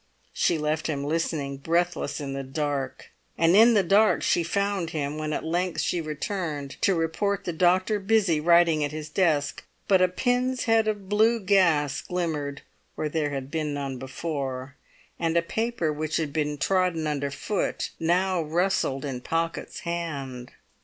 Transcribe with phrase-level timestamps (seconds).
[0.33, 3.11] She left him listening breathless in the dark.
[3.37, 7.53] And in the dark she found him when at length she returned to report the
[7.53, 12.63] doctor busy writing at his desk; but a pin's head of blue gas glimmered
[12.95, 14.75] where there had been none before,
[15.19, 20.51] and a paper which had been trodden underfoot now rustled in Pocket's hand.